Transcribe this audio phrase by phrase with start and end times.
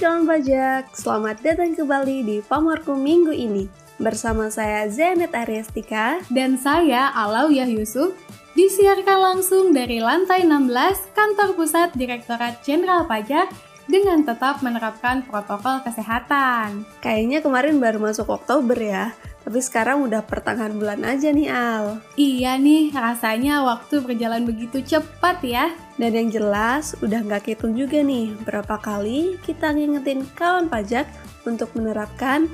[0.00, 3.68] calon pajak, selamat datang kembali di Pamarku minggu ini.
[4.00, 8.16] Bersama saya Zenet Ariastika dan saya Alawiyah Yusuf
[8.56, 10.72] disiarkan langsung dari lantai 16
[11.12, 13.52] Kantor Pusat Direktorat Jenderal Pajak
[13.92, 16.88] dengan tetap menerapkan protokol kesehatan.
[17.04, 21.98] Kayaknya kemarin baru masuk Oktober ya, tapi sekarang udah pertengahan bulan aja nih Al.
[22.14, 25.72] Iya nih, rasanya waktu berjalan begitu cepat ya.
[25.96, 31.08] Dan yang jelas, udah nggak hitung juga nih berapa kali kita ngingetin kawan pajak
[31.48, 32.46] untuk menerapkan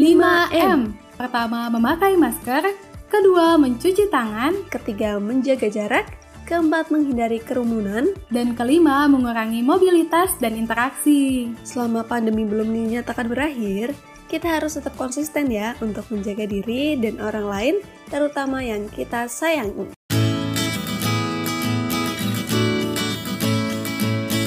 [0.00, 0.96] 5M.
[1.20, 2.72] Pertama, memakai masker.
[3.10, 4.64] Kedua, mencuci tangan.
[4.70, 6.20] Ketiga, menjaga jarak
[6.50, 11.54] keempat menghindari kerumunan, dan kelima mengurangi mobilitas dan interaksi.
[11.62, 13.94] Selama pandemi belum dinyatakan berakhir,
[14.30, 17.74] kita harus tetap konsisten ya untuk menjaga diri dan orang lain,
[18.06, 19.90] terutama yang kita sayangi.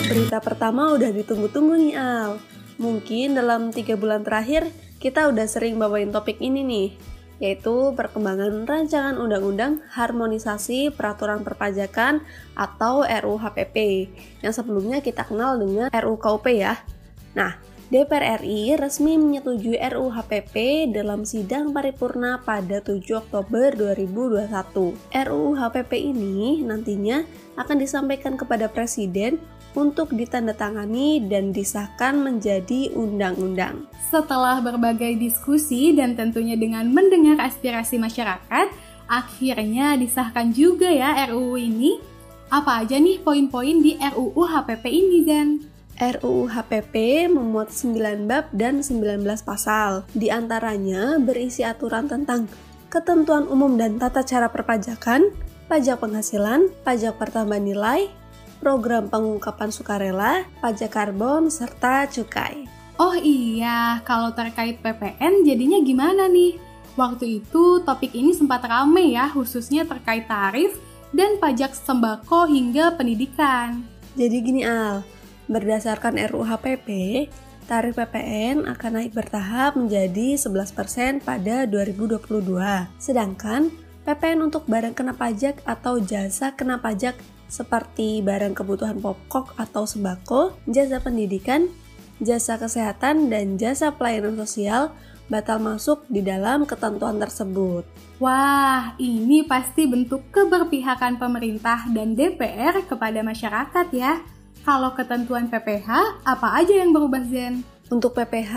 [0.07, 2.39] Berita pertama udah ditunggu-tunggu nih Al.
[2.79, 4.71] Mungkin dalam tiga bulan terakhir
[5.03, 6.89] kita udah sering bawain topik ini nih,
[7.43, 12.23] yaitu perkembangan rancangan undang-undang harmonisasi peraturan perpajakan
[12.55, 13.75] atau RUHPP
[14.39, 16.79] yang sebelumnya kita kenal dengan RUKUP ya.
[17.35, 24.97] Nah, DPR RI resmi menyetujui RUHPP dalam sidang paripurna pada 7 Oktober 2021.
[25.13, 27.21] RUHPP ini nantinya
[27.53, 29.37] akan disampaikan kepada Presiden
[29.77, 33.85] untuk ditandatangani dan disahkan menjadi undang-undang.
[34.09, 38.73] Setelah berbagai diskusi dan tentunya dengan mendengar aspirasi masyarakat,
[39.05, 42.01] akhirnya disahkan juga ya RUU ini.
[42.49, 45.49] Apa aja nih poin-poin di RUU HPP ini, Zen?
[46.19, 50.03] RUU HPP memuat 9 bab dan 19 pasal.
[50.11, 52.51] Di antaranya berisi aturan tentang
[52.91, 55.31] ketentuan umum dan tata cara perpajakan,
[55.71, 58.11] pajak penghasilan, pajak pertambahan nilai,
[58.59, 62.67] program pengungkapan sukarela, pajak karbon, serta cukai.
[62.99, 66.59] Oh iya, kalau terkait PPN jadinya gimana nih?
[66.93, 70.77] Waktu itu topik ini sempat rame ya, khususnya terkait tarif
[71.09, 73.81] dan pajak sembako hingga pendidikan.
[74.13, 75.01] Jadi gini Al,
[75.53, 76.87] berdasarkan RUHPP,
[77.69, 82.89] tarif PPN akan naik bertahap menjadi 11% pada 2022.
[82.97, 83.71] Sedangkan
[84.03, 87.15] PPN untuk barang kena pajak atau jasa kena pajak
[87.47, 91.69] seperti barang kebutuhan pokok atau sembako, jasa pendidikan,
[92.19, 94.91] jasa kesehatan, dan jasa pelayanan sosial
[95.31, 97.87] batal masuk di dalam ketentuan tersebut.
[98.19, 104.19] Wah, ini pasti bentuk keberpihakan pemerintah dan DPR kepada masyarakat ya.
[104.63, 107.67] Kalau ketentuan PPH, apa aja yang berubah Zen?
[107.91, 108.55] Untuk PPH,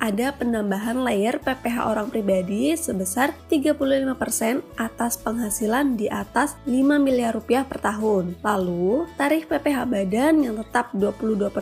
[0.00, 7.68] ada penambahan layer PPH orang pribadi sebesar 35% atas penghasilan di atas 5 miliar rupiah
[7.68, 8.40] per tahun.
[8.40, 11.52] Lalu, tarif PPH badan yang tetap 22%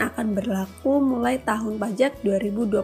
[0.00, 2.82] akan berlaku mulai tahun pajak 2022.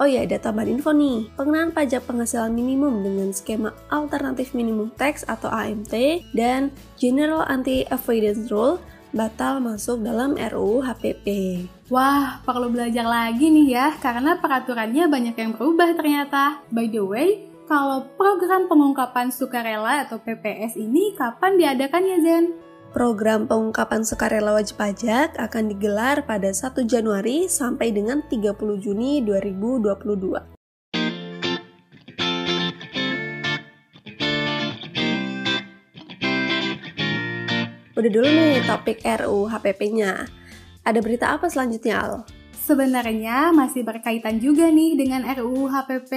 [0.00, 1.28] Oh ya, ada tambahan info nih.
[1.36, 5.92] Pengenaan pajak penghasilan minimum dengan skema alternatif minimum tax atau AMT
[6.32, 8.80] dan General Anti-Avoidance Rule
[9.12, 11.26] batal masuk dalam RUU HPP.
[11.92, 16.64] Wah, perlu belajar lagi nih ya, karena peraturannya banyak yang berubah ternyata.
[16.72, 17.28] By the way,
[17.68, 22.44] kalau program pengungkapan sukarela atau PPS ini kapan diadakan ya Zen?
[22.92, 30.61] Program pengungkapan sukarela wajib pajak akan digelar pada 1 Januari sampai dengan 30 Juni 2022.
[38.02, 40.26] Udah dulu nih topik RU HPP-nya.
[40.82, 42.26] Ada berita apa selanjutnya, Al?
[42.50, 46.10] Sebenarnya masih berkaitan juga nih dengan RUU HPP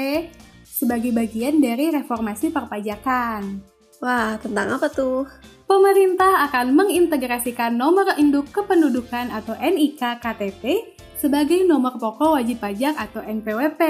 [0.66, 3.62] sebagai bagian dari reformasi perpajakan.
[4.01, 5.29] Wah, tentang apa tuh?
[5.69, 10.90] Pemerintah akan mengintegrasikan nomor induk kependudukan atau NIK KTP
[11.20, 13.81] sebagai nomor pokok wajib pajak atau NPWP.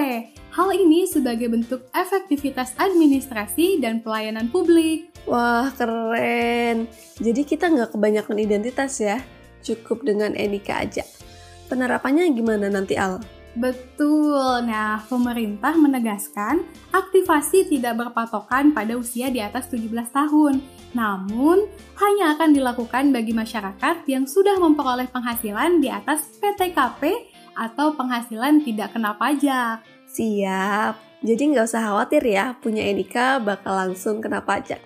[0.56, 5.12] Hal ini sebagai bentuk efektivitas administrasi dan pelayanan publik.
[5.26, 6.88] Wah, keren.
[7.18, 9.20] Jadi kita nggak kebanyakan identitas ya,
[9.66, 11.04] cukup dengan NIK aja.
[11.66, 13.20] Penerapannya gimana nanti Al?
[13.56, 14.68] Betul.
[14.68, 20.60] Nah, pemerintah menegaskan aktivasi tidak berpatokan pada usia di atas 17 tahun.
[20.96, 21.68] Namun,
[22.00, 28.96] hanya akan dilakukan bagi masyarakat yang sudah memperoleh penghasilan di atas PTKP atau penghasilan tidak
[28.96, 29.84] kena pajak.
[30.08, 31.20] Siap.
[31.20, 34.85] Jadi nggak usah khawatir ya, punya NIK bakal langsung kena pajak.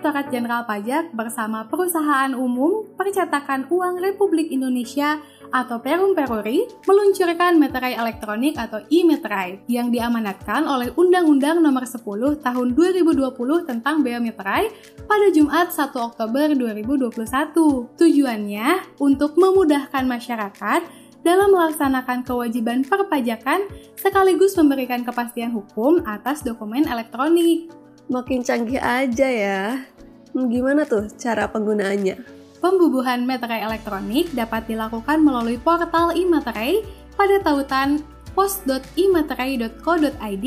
[0.00, 5.20] Direktorat Jenderal Pajak bersama Perusahaan Umum Percetakan Uang Republik Indonesia
[5.52, 12.00] atau Perum Peruri meluncurkan meterai elektronik atau e-meterai yang diamanatkan oleh Undang-Undang Nomor 10
[12.40, 14.72] Tahun 2020 tentang Bea Meterai
[15.04, 18.00] pada Jumat 1 Oktober 2021.
[18.00, 20.80] Tujuannya untuk memudahkan masyarakat
[21.20, 23.68] dalam melaksanakan kewajiban perpajakan
[24.00, 27.68] sekaligus memberikan kepastian hukum atas dokumen elektronik.
[28.10, 29.86] Makin canggih aja ya.
[30.34, 32.18] Gimana tuh cara penggunaannya?
[32.58, 36.82] Pembubuhan meterai elektronik dapat dilakukan melalui portal e-meterai
[37.14, 38.02] pada tautan
[38.34, 40.46] post.imeterai.co.id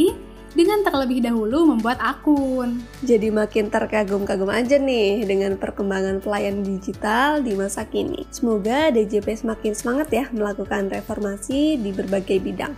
[0.54, 2.84] dengan terlebih dahulu membuat akun.
[3.00, 8.28] Jadi makin terkagum-kagum aja nih dengan perkembangan pelayanan digital di masa kini.
[8.28, 12.76] Semoga DJP semakin semangat ya melakukan reformasi di berbagai bidang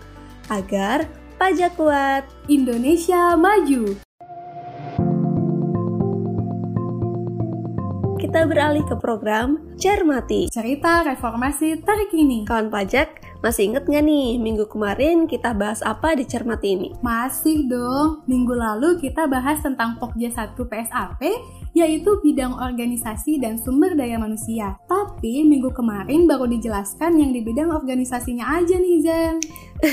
[0.54, 1.10] agar
[1.42, 4.05] pajak kuat, Indonesia maju.
[8.36, 10.52] Kita beralih ke program Cermati.
[10.52, 12.44] Cerita reformasi terkini.
[12.44, 16.92] Kawan pajak, masih inget nggak nih minggu kemarin kita bahas apa di Cermati ini?
[17.00, 18.28] Masih dong.
[18.28, 21.24] Minggu lalu kita bahas tentang Pokja 1 PSAP,
[21.80, 24.76] yaitu bidang organisasi dan sumber daya manusia.
[24.84, 29.36] Tapi minggu kemarin baru dijelaskan yang di bidang organisasinya aja nih Zen.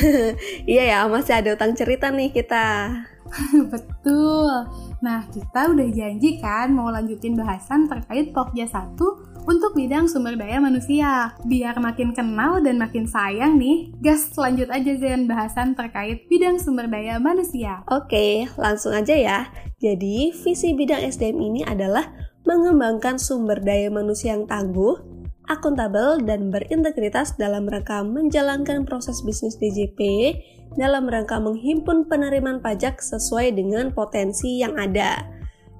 [0.75, 2.91] iya ya, masih ada utang cerita nih kita.
[3.73, 4.55] Betul.
[5.01, 8.97] Nah, kita udah janji kan mau lanjutin bahasan terkait Pokja 1
[9.43, 11.35] untuk bidang sumber daya manusia.
[11.43, 16.87] Biar makin kenal dan makin sayang nih, gas lanjut aja Zen bahasan terkait bidang sumber
[16.87, 17.83] daya manusia.
[17.91, 19.39] Oke, langsung aja ya.
[19.83, 22.07] Jadi, visi bidang SDM ini adalah
[22.47, 24.99] mengembangkan sumber daya manusia yang tangguh,
[25.51, 30.01] akuntabel, dan berintegritas dalam rangka menjalankan proses bisnis DJP
[30.79, 35.25] dalam rangka menghimpun penerimaan pajak sesuai dengan potensi yang ada.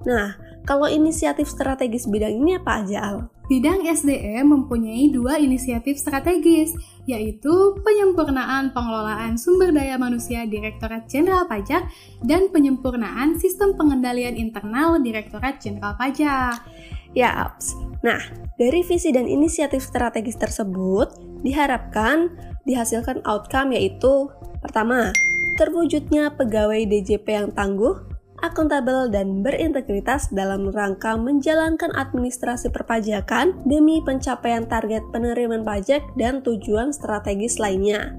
[0.03, 3.17] Nah, kalau inisiatif strategis bidang ini apa aja, Al?
[3.51, 6.71] Bidang SDM mempunyai dua inisiatif strategis,
[7.03, 7.51] yaitu
[7.83, 11.83] penyempurnaan pengelolaan sumber daya manusia Direktorat Jenderal Pajak
[12.23, 16.63] dan penyempurnaan sistem pengendalian internal Direktorat Jenderal Pajak.
[17.11, 17.75] Ya, Aps.
[17.99, 18.23] Nah,
[18.55, 21.11] dari visi dan inisiatif strategis tersebut
[21.43, 22.31] diharapkan
[22.63, 24.31] dihasilkan outcome yaitu
[24.63, 25.11] Pertama,
[25.59, 27.99] terwujudnya pegawai DJP yang tangguh,
[28.39, 36.95] akuntabel, dan berintegritas dalam rangka menjalankan administrasi perpajakan demi pencapaian target penerimaan pajak dan tujuan
[36.95, 38.15] strategis lainnya.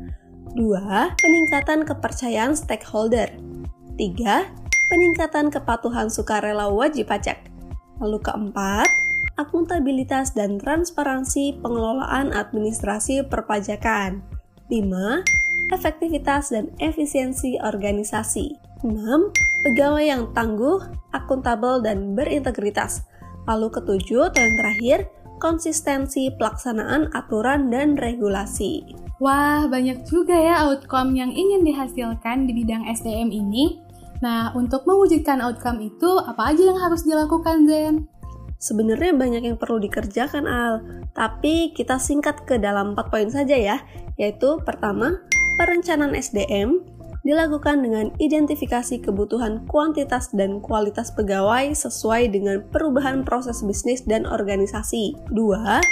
[0.52, 3.32] Dua, peningkatan kepercayaan stakeholder.
[3.96, 4.44] Tiga,
[4.92, 7.40] peningkatan kepatuhan sukarela wajib pajak.
[8.04, 8.86] Lalu keempat,
[9.40, 14.33] akuntabilitas dan transparansi pengelolaan administrasi perpajakan.
[14.68, 18.56] 5 efektivitas dan efisiensi organisasi.
[18.84, 19.32] 6.
[19.64, 20.80] Pegawai yang tangguh,
[21.16, 23.04] akuntabel, dan berintegritas.
[23.48, 24.98] Lalu ketujuh atau yang terakhir,
[25.40, 28.84] konsistensi pelaksanaan aturan dan regulasi.
[29.20, 33.80] Wah, banyak juga ya outcome yang ingin dihasilkan di bidang SDM ini.
[34.20, 38.08] Nah, untuk mewujudkan outcome itu, apa aja yang harus dilakukan, Zen?
[38.64, 40.80] Sebenarnya banyak yang perlu dikerjakan, Al.
[41.12, 43.84] Tapi kita singkat ke dalam 4 poin saja ya,
[44.16, 45.20] yaitu pertama,
[45.60, 46.80] perencanaan SDM
[47.28, 55.12] dilakukan dengan identifikasi kebutuhan kuantitas dan kualitas pegawai sesuai dengan perubahan proses bisnis dan organisasi.
[55.28, 55.84] Dua,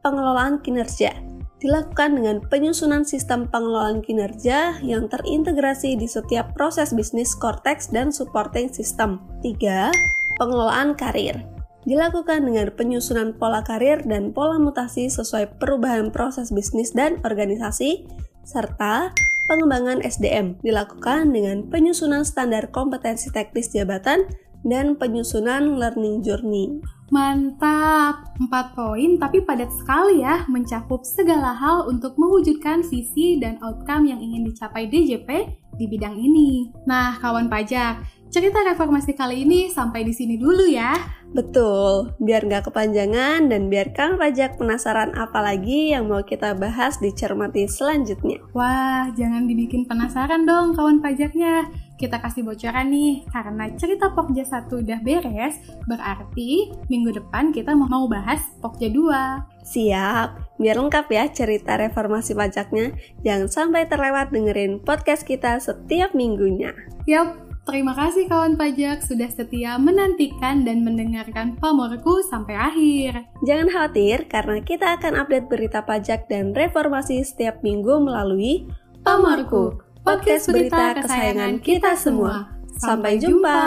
[0.00, 1.12] pengelolaan kinerja
[1.60, 8.68] dilakukan dengan penyusunan sistem pengelolaan kinerja yang terintegrasi di setiap proses bisnis Cortex dan supporting
[8.68, 9.20] system.
[9.40, 9.88] Tiga,
[10.36, 11.53] pengelolaan karir
[11.84, 18.08] dilakukan dengan penyusunan pola karir dan pola mutasi sesuai perubahan proses bisnis dan organisasi
[18.44, 19.12] serta
[19.48, 24.24] pengembangan SDM dilakukan dengan penyusunan standar kompetensi teknis jabatan
[24.64, 26.80] dan penyusunan learning journey.
[27.12, 34.08] Mantap, 4 poin tapi padat sekali ya mencakup segala hal untuk mewujudkan visi dan outcome
[34.08, 35.28] yang ingin dicapai DJP
[35.76, 36.72] di bidang ini.
[36.88, 38.00] Nah, kawan pajak,
[38.34, 40.90] cerita reformasi kali ini sampai di sini dulu ya.
[41.30, 46.98] Betul, biar nggak kepanjangan dan biar Kang Pajak penasaran apa lagi yang mau kita bahas
[46.98, 48.42] di cermati selanjutnya.
[48.50, 51.70] Wah, jangan dibikin penasaran dong kawan pajaknya.
[51.94, 58.10] Kita kasih bocoran nih, karena cerita Pokja 1 udah beres, berarti minggu depan kita mau
[58.10, 59.62] bahas Pokja 2.
[59.62, 62.98] Siap, biar lengkap ya cerita reformasi pajaknya.
[63.22, 66.74] Jangan sampai terlewat dengerin podcast kita setiap minggunya.
[67.06, 73.24] Yap, Terima kasih kawan pajak sudah setia menantikan dan mendengarkan pamorku sampai akhir.
[73.40, 78.68] Jangan khawatir karena kita akan update berita pajak dan reformasi setiap minggu melalui
[79.04, 82.52] Pamorku, podcast berita kesayangan kita semua.
[82.80, 83.60] Sampai jumpa.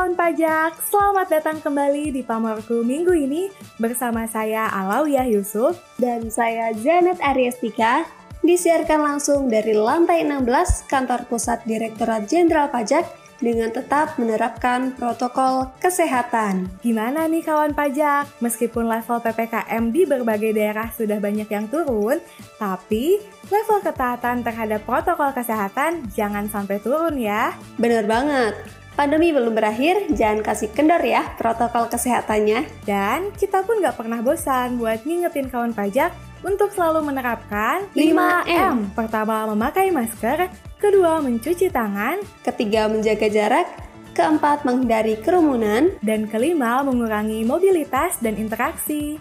[0.00, 6.72] Kawan pajak, selamat datang kembali di Pamorku minggu ini bersama saya Alawiyah Yusuf dan saya
[6.72, 8.08] Janet Ariestika
[8.40, 13.12] disiarkan langsung dari lantai 16 Kantor Pusat Direktorat Jenderal Pajak
[13.44, 16.72] dengan tetap menerapkan protokol kesehatan.
[16.80, 18.24] Gimana nih kawan pajak?
[18.40, 22.24] Meskipun level PPKM di berbagai daerah sudah banyak yang turun,
[22.56, 23.20] tapi
[23.52, 27.52] level ketaatan terhadap protokol kesehatan jangan sampai turun ya.
[27.76, 28.79] Bener banget.
[29.00, 32.84] Pandemi belum berakhir, jangan kasih kendor ya protokol kesehatannya.
[32.84, 36.12] Dan kita pun nggak pernah bosan buat ngingetin kawan pajak
[36.44, 38.92] untuk selalu menerapkan 5M.
[38.92, 43.72] Pertama, memakai masker kedua mencuci tangan, ketiga menjaga jarak,
[44.12, 49.16] keempat menghindari kerumunan, dan kelima mengurangi mobilitas dan interaksi.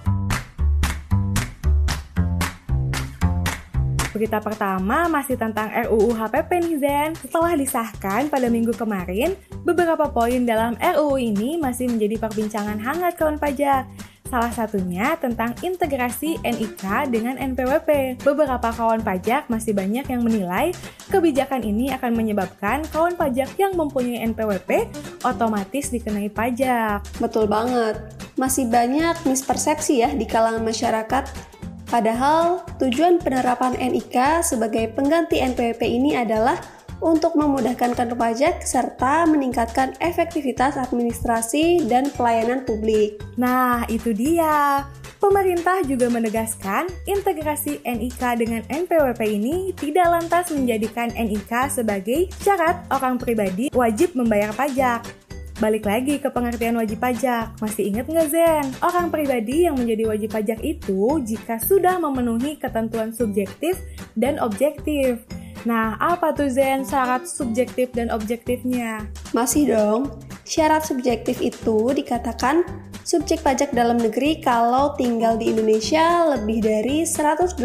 [4.09, 7.09] Berita pertama masih tentang RUU HPP nih Zen.
[7.13, 13.37] Setelah disahkan pada minggu kemarin, beberapa poin dalam RUU ini masih menjadi perbincangan hangat kawan
[13.37, 13.85] pajak.
[14.29, 18.21] Salah satunya tentang integrasi NIK dengan NPWP.
[18.21, 20.69] Beberapa kawan pajak masih banyak yang menilai
[21.09, 24.85] kebijakan ini akan menyebabkan kawan pajak yang mempunyai NPWP
[25.25, 27.01] otomatis dikenai pajak.
[27.17, 27.97] Betul banget.
[28.37, 31.57] Masih banyak mispersepsi ya di kalangan masyarakat.
[31.89, 36.61] Padahal tujuan penerapan NIK sebagai pengganti NPWP ini adalah
[37.01, 43.17] untuk memudahkan kantor pajak serta meningkatkan efektivitas administrasi dan pelayanan publik.
[43.41, 44.85] Nah, itu dia.
[45.19, 53.19] Pemerintah juga menegaskan integrasi NIK dengan NPWP ini tidak lantas menjadikan NIK sebagai syarat orang
[53.19, 55.28] pribadi wajib membayar pajak.
[55.59, 57.51] Balik lagi ke pengertian wajib pajak.
[57.59, 58.65] Masih ingat nggak Zen?
[58.79, 63.75] Orang pribadi yang menjadi wajib pajak itu jika sudah memenuhi ketentuan subjektif
[64.15, 65.19] dan objektif.
[65.67, 69.03] Nah, apa tuh Zen syarat subjektif dan objektifnya?
[69.35, 70.07] Masih dong.
[70.47, 72.63] Syarat subjektif itu dikatakan
[73.03, 77.59] subjek pajak dalam negeri kalau tinggal di Indonesia lebih dari 183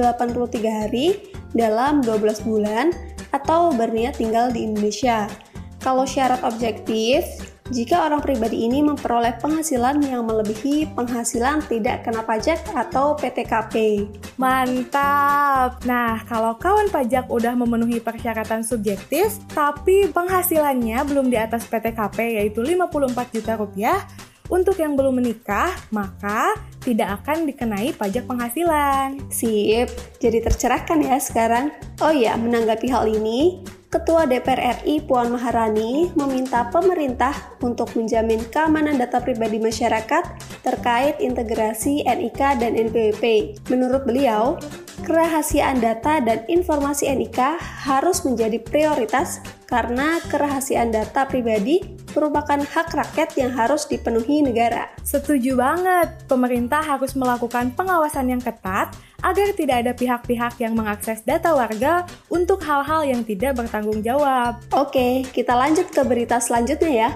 [0.66, 2.90] hari dalam 12 bulan
[3.30, 5.30] atau berniat tinggal di Indonesia.
[5.78, 7.22] Kalau syarat objektif,
[7.72, 14.04] jika orang pribadi ini memperoleh penghasilan yang melebihi penghasilan tidak kena pajak atau PTKP.
[14.36, 15.80] Mantap!
[15.88, 22.60] Nah, kalau kawan pajak udah memenuhi persyaratan subjektif, tapi penghasilannya belum di atas PTKP yaitu
[22.60, 24.04] 54 juta rupiah,
[24.52, 26.52] untuk yang belum menikah, maka
[26.84, 29.16] tidak akan dikenai pajak penghasilan.
[29.32, 29.88] Sip,
[30.20, 31.72] jadi tercerahkan ya sekarang.
[32.04, 37.30] Oh ya, menanggapi hal ini, Ketua DPR RI Puan Maharani meminta pemerintah
[37.62, 40.34] untuk menjamin keamanan data pribadi masyarakat
[40.66, 43.54] terkait integrasi NIK dan NPWP.
[43.70, 44.58] Menurut beliau,
[45.06, 47.38] kerahasiaan data dan informasi NIK
[47.86, 51.82] harus menjadi prioritas karena kerahasiaan data pribadi
[52.14, 54.88] merupakan hak rakyat yang harus dipenuhi negara.
[55.02, 58.94] Setuju banget, pemerintah harus melakukan pengawasan yang ketat
[59.24, 64.60] agar tidak ada pihak-pihak yang mengakses data warga untuk hal-hal yang tidak bertanggung jawab.
[64.70, 67.10] Oke, kita lanjut ke berita selanjutnya ya.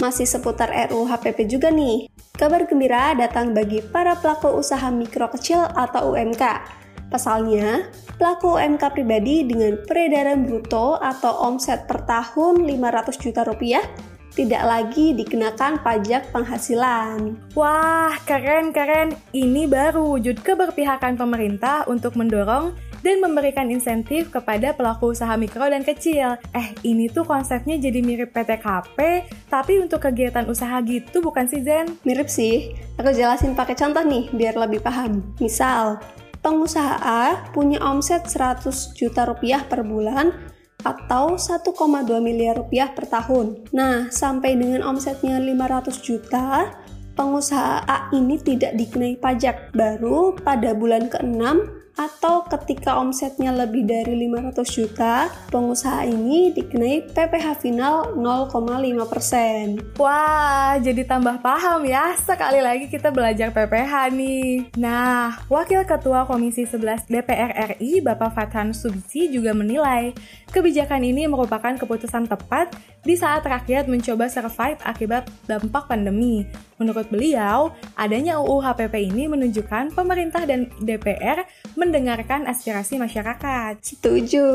[0.00, 2.08] Masih seputar RUU HPP juga nih.
[2.32, 6.79] Kabar gembira datang bagi para pelaku usaha mikro kecil atau UMK.
[7.10, 13.82] Pasalnya, pelaku UMK pribadi dengan peredaran bruto atau omset per tahun 500 juta rupiah
[14.30, 17.34] tidak lagi dikenakan pajak penghasilan.
[17.58, 19.18] Wah, keren-keren.
[19.34, 25.82] Ini baru wujud keberpihakan pemerintah untuk mendorong dan memberikan insentif kepada pelaku usaha mikro dan
[25.82, 26.36] kecil.
[26.52, 31.96] Eh, ini tuh konsepnya jadi mirip PTKP, tapi untuk kegiatan usaha gitu bukan sih Zen?
[32.04, 32.76] Mirip sih.
[33.00, 35.24] Aku jelasin pakai contoh nih biar lebih paham.
[35.40, 35.96] Misal,
[36.40, 40.32] pengusaha A punya omset 100 juta rupiah per bulan
[40.80, 41.76] atau 1,2
[42.24, 43.68] miliar rupiah per tahun.
[43.76, 46.72] Nah, sampai dengan omsetnya 500 juta,
[47.12, 49.76] pengusaha A ini tidak dikenai pajak.
[49.76, 57.60] Baru pada bulan ke-6 atau ketika omsetnya lebih dari 500 juta, pengusaha ini dikenai PPh
[57.60, 60.00] final 0,5%.
[60.00, 62.16] Wah, jadi tambah paham ya.
[62.16, 64.72] Sekali lagi kita belajar PPh nih.
[64.80, 70.16] Nah, Wakil Ketua Komisi 11 DPR RI, Bapak Fathan Subsi juga menilai
[70.48, 72.72] kebijakan ini merupakan keputusan tepat
[73.04, 76.44] di saat rakyat mencoba survive akibat dampak pandemi.
[76.80, 81.44] Menurut beliau, adanya UU HPP ini menunjukkan pemerintah dan DPR
[81.90, 83.82] mendengarkan aspirasi masyarakat.
[83.82, 84.46] Setuju.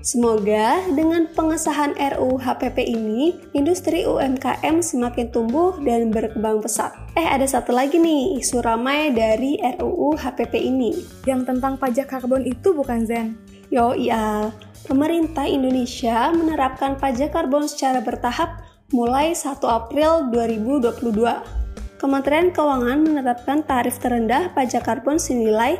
[0.00, 6.96] Semoga dengan pengesahan RUU HPP ini, industri UMKM semakin tumbuh dan berkembang pesat.
[7.20, 10.96] Eh, ada satu lagi nih, isu ramai dari RUU HPP ini.
[11.28, 13.36] Yang tentang pajak karbon itu bukan Zen?
[13.68, 14.48] Yo iya,
[14.88, 21.60] pemerintah Indonesia menerapkan pajak karbon secara bertahap mulai 1 April 2022.
[22.00, 25.76] Kementerian Keuangan menetapkan tarif terendah pajak karbon senilai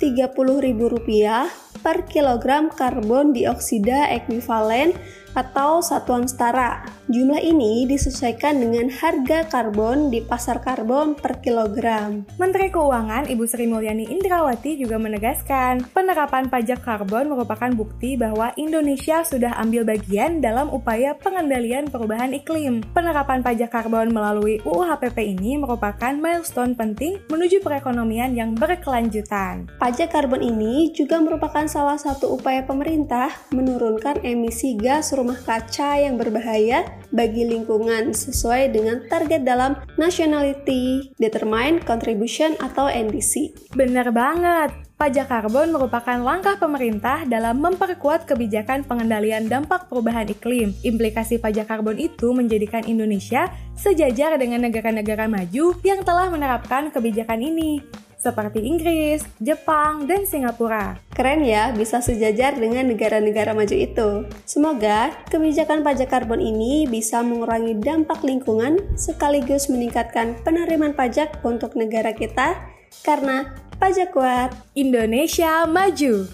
[0.00, 4.96] Rp30.000 per kilogram karbon dioksida ekuivalen
[5.34, 6.82] atau satuan setara.
[7.10, 12.22] Jumlah ini disesuaikan dengan harga karbon di pasar karbon per kilogram.
[12.38, 19.26] Menteri Keuangan Ibu Sri Mulyani Indrawati juga menegaskan, penerapan pajak karbon merupakan bukti bahwa Indonesia
[19.26, 22.86] sudah ambil bagian dalam upaya pengendalian perubahan iklim.
[22.94, 29.66] Penerapan pajak karbon melalui UU HPP ini merupakan milestone penting menuju perekonomian yang berkelanjutan.
[29.82, 36.16] Pajak karbon ini juga merupakan salah satu upaya pemerintah menurunkan emisi gas rumah kaca yang
[36.16, 43.52] berbahaya bagi lingkungan sesuai dengan target dalam Nationality Determined Contribution atau NDC.
[43.76, 44.72] Benar banget.
[44.96, 50.76] Pajak karbon merupakan langkah pemerintah dalam memperkuat kebijakan pengendalian dampak perubahan iklim.
[50.84, 57.80] Implikasi pajak karbon itu menjadikan Indonesia sejajar dengan negara-negara maju yang telah menerapkan kebijakan ini
[58.20, 61.00] seperti Inggris, Jepang, dan Singapura.
[61.10, 64.28] Keren ya, bisa sejajar dengan negara-negara maju itu.
[64.44, 72.12] Semoga kebijakan pajak karbon ini bisa mengurangi dampak lingkungan sekaligus meningkatkan penerimaan pajak untuk negara
[72.12, 72.60] kita
[73.00, 74.52] karena pajak kuat.
[74.76, 76.28] Indonesia maju.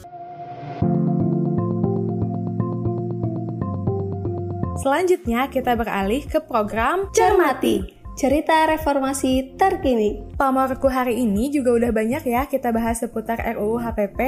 [4.76, 10.24] Selanjutnya kita beralih ke program Cermati cerita reformasi terkini.
[10.40, 14.20] Pamorku hari ini juga udah banyak ya kita bahas seputar RUU HPP.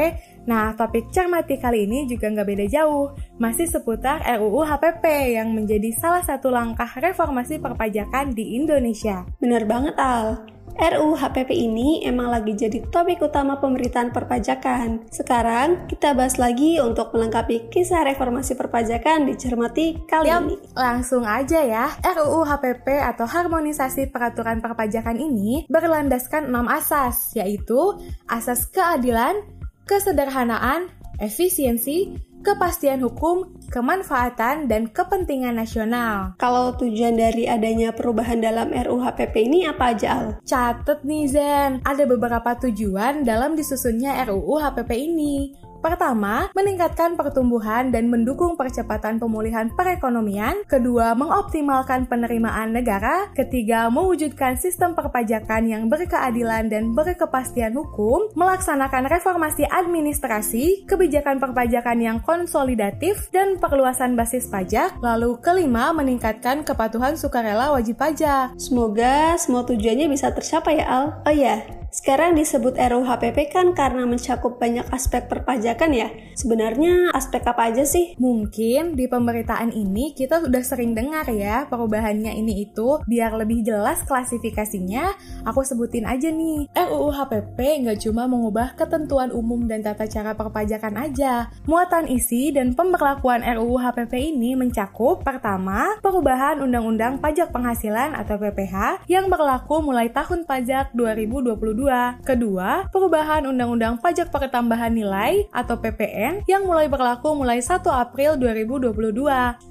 [0.45, 3.17] Nah, topik cermati kali ini juga nggak beda jauh.
[3.41, 9.25] Masih seputar RUU HPP yang menjadi salah satu langkah reformasi perpajakan di Indonesia.
[9.41, 10.58] Bener banget, Al.
[10.79, 15.11] RUU HPP ini emang lagi jadi topik utama pemerintahan perpajakan.
[15.11, 20.57] Sekarang kita bahas lagi untuk melengkapi kisah reformasi perpajakan dicermati kali Yap, ini.
[20.79, 27.99] Langsung aja ya, RUU HPP atau Harmonisasi Peraturan Perpajakan ini berlandaskan enam asas, yaitu
[28.31, 29.35] asas keadilan,
[29.83, 36.35] kesederhanaan, efisiensi, kepastian hukum, kemanfaatan, dan kepentingan nasional.
[36.41, 40.27] Kalau tujuan dari adanya perubahan dalam RUHPP ini apa aja, Al?
[40.45, 45.68] Catet nih Zen, ada beberapa tujuan dalam disusunnya RUU HPP ini.
[45.79, 50.67] Pertama, meningkatkan pertumbuhan dan mendukung percepatan pemulihan perekonomian.
[50.67, 53.31] Kedua, mengoptimalkan penerimaan negara.
[53.37, 58.31] Ketiga, mewujudkan sistem perpajakan yang berkeadilan dan berkepastian hukum.
[58.35, 64.99] Melaksanakan reformasi administrasi, kebijakan perpajakan yang konsolidatif, dan perluasan basis pajak.
[64.99, 68.55] Lalu kelima, meningkatkan kepatuhan sukarela wajib pajak.
[68.59, 71.07] Semoga semua tujuannya bisa tercapai ya Al.
[71.27, 76.09] Oh ya, sekarang disebut RUHPP kan karena mencakup banyak aspek perpajakan ya.
[76.37, 78.13] Sebenarnya aspek apa aja sih?
[78.21, 83.01] Mungkin di pemberitaan ini kita sudah sering dengar ya perubahannya ini itu.
[83.09, 85.17] Biar lebih jelas klasifikasinya,
[85.49, 86.69] aku sebutin aja nih.
[86.77, 87.57] RUU HPP
[87.89, 91.49] nggak cuma mengubah ketentuan umum dan tata cara perpajakan aja.
[91.65, 99.09] Muatan isi dan pemberlakuan RUU HPP ini mencakup pertama, perubahan Undang-Undang Pajak Penghasilan atau PPH
[99.09, 106.67] yang berlaku mulai tahun pajak 2022 Kedua, perubahan Undang-Undang Pajak Pertambahan Nilai atau PPN yang
[106.67, 109.15] mulai berlaku mulai 1 April 2022.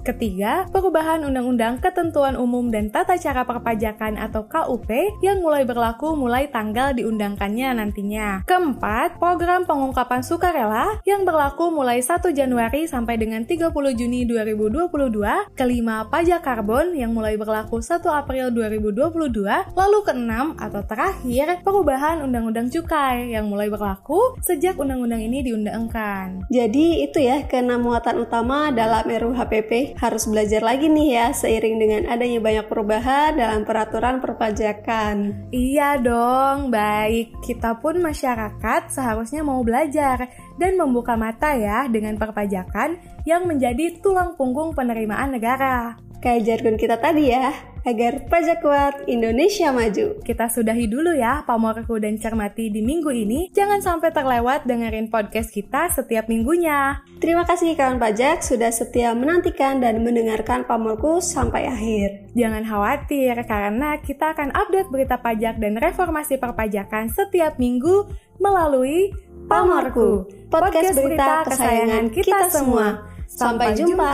[0.00, 4.88] Ketiga, perubahan Undang-Undang Ketentuan Umum dan Tata Cara Perpajakan atau KUP
[5.20, 8.48] yang mulai berlaku mulai tanggal diundangkannya nantinya.
[8.48, 15.52] Keempat, program pengungkapan sukarela yang berlaku mulai 1 Januari sampai dengan 30 Juni 2022.
[15.52, 19.76] Kelima, pajak karbon yang mulai berlaku 1 April 2022.
[19.76, 26.46] Lalu keenam atau terakhir, perubahan perubahan Undang-Undang Cukai yang mulai berlaku sejak undang-undang ini diundangkan.
[26.46, 31.74] Jadi itu ya keenam muatan utama dalam RUU HPP harus belajar lagi nih ya seiring
[31.74, 35.50] dengan adanya banyak perubahan dalam peraturan perpajakan.
[35.50, 37.34] Iya dong, baik.
[37.42, 44.34] Kita pun masyarakat seharusnya mau belajar dan membuka mata ya dengan perpajakan yang menjadi tulang
[44.34, 45.96] punggung penerimaan negara.
[46.18, 47.54] Kayak jargon kita tadi ya,
[47.86, 50.20] agar pajak kuat Indonesia maju.
[50.20, 53.48] Kita sudahi dulu ya pamorku dan cermati di minggu ini.
[53.54, 57.00] Jangan sampai terlewat dengerin podcast kita setiap minggunya.
[57.22, 62.28] Terima kasih kawan pajak sudah setia menantikan dan mendengarkan pamorku sampai akhir.
[62.36, 69.10] Jangan khawatir karena kita akan update berita pajak dan reformasi perpajakan setiap minggu melalui
[69.48, 73.08] Pamorku, podcast berita kesayangan kita semua.
[73.24, 74.12] Sampai jumpa.